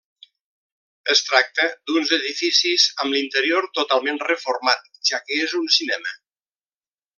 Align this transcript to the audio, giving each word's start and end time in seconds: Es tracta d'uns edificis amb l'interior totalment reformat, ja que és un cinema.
Es 1.13 1.19
tracta 1.27 1.67
d'uns 1.89 2.13
edificis 2.17 2.87
amb 3.05 3.15
l'interior 3.17 3.69
totalment 3.81 4.19
reformat, 4.27 4.91
ja 5.11 5.23
que 5.29 5.41
és 5.45 5.57
un 5.63 5.71
cinema. 5.79 6.19